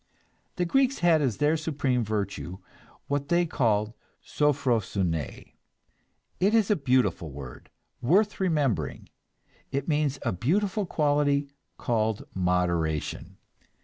The 0.55 0.65
Greeks 0.65 0.97
had 1.05 1.21
as 1.21 1.37
their 1.37 1.55
supreme 1.55 2.03
virtue 2.03 2.57
what 3.05 3.29
they 3.29 3.45
called 3.45 3.93
"sophrosuné." 4.25 5.53
It 6.39 6.55
is 6.55 6.71
a 6.71 6.75
beautiful 6.75 7.29
word, 7.29 7.69
worth 8.01 8.39
remembering; 8.39 9.09
it 9.71 9.87
means 9.87 10.17
a 10.23 10.31
beautiful 10.33 10.87
quality 10.87 11.49
called 11.77 12.25
moderation. 12.33 13.37